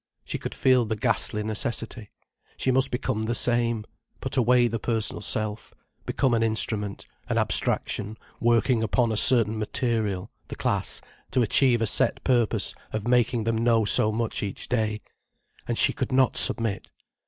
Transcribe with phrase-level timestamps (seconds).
[0.25, 2.09] She could feel the ghastly necessity.
[2.57, 5.75] She must become the same—put away the personal self,
[6.07, 11.85] become an instrument, an abstraction, working upon a certain material, the class, to achieve a
[11.85, 14.97] set purpose of making them know so much each day.
[15.67, 16.89] And she could not submit.